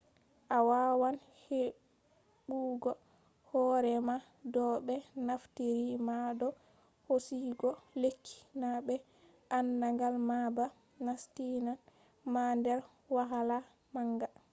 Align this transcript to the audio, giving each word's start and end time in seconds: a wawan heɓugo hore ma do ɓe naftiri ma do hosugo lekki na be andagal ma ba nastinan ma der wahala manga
a 0.55 0.57
wawan 0.69 1.15
heɓugo 1.43 2.91
hore 3.49 3.93
ma 4.07 4.15
do 4.53 4.63
ɓe 4.85 4.95
naftiri 5.27 5.87
ma 6.07 6.15
do 6.39 6.47
hosugo 7.07 7.69
lekki 8.01 8.35
na 8.61 8.69
be 8.85 8.95
andagal 9.57 10.15
ma 10.29 10.37
ba 10.57 10.65
nastinan 11.05 11.79
ma 12.33 12.43
der 12.63 12.79
wahala 13.15 13.57
manga 13.93 14.27